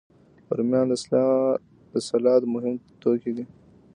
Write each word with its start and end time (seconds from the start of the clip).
رومیان 0.57 0.85
د 1.93 1.95
سلاد 2.07 2.41
مهم 2.53 2.75
توکي 3.01 3.31
دي 3.35 3.45